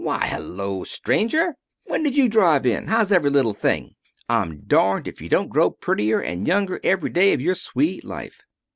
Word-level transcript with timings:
"Why, 0.03 0.25
hello, 0.25 0.83
stranger! 0.83 1.53
When 1.85 2.01
did 2.01 2.17
you 2.17 2.27
drive 2.27 2.65
in? 2.65 2.87
How's 2.87 3.11
every 3.11 3.29
little 3.29 3.53
thing? 3.53 3.93
I'm 4.27 4.61
darned 4.61 5.07
if 5.07 5.21
you 5.21 5.29
don't 5.29 5.49
grow 5.51 5.69
prettier 5.69 6.19
and 6.19 6.47
younger 6.47 6.79
every 6.83 7.11
day 7.11 7.33
of 7.33 7.41
your 7.41 7.53
sweet 7.53 8.03
life." 8.03 8.41